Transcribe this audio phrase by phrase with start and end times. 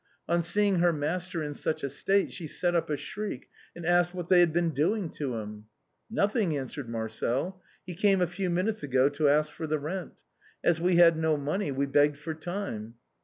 [0.27, 4.15] On seeing her master in such a state, she set up a shriek, and asked
[4.15, 5.65] "what they had been doing to him?""
[6.09, 10.13] Nothing," answered Marcel;" he came a few minutes ago to ask for the rent.
[10.63, 12.95] As we had no money we begged for time."